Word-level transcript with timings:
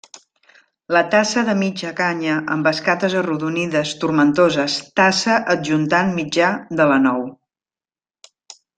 La 0.95 1.01
tassa 1.15 1.43
de 1.49 1.53
mitja 1.59 1.91
canya 1.99 2.37
amb 2.55 2.71
escates 2.71 3.17
arrodonides, 3.21 3.93
tomentoses, 4.07 4.81
tassa 5.03 5.39
adjuntant 5.57 6.13
mitjà 6.21 6.53
de 6.83 6.93
la 6.95 7.01
nou. 7.09 7.25